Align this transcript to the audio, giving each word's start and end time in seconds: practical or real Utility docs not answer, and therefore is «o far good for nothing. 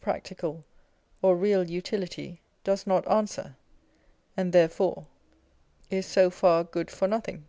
practical 0.00 0.64
or 1.22 1.36
real 1.36 1.68
Utility 1.68 2.40
docs 2.62 2.86
not 2.86 3.04
answer, 3.08 3.56
and 4.36 4.52
therefore 4.52 5.08
is 5.90 6.16
«o 6.16 6.30
far 6.30 6.62
good 6.62 6.88
for 6.88 7.08
nothing. 7.08 7.44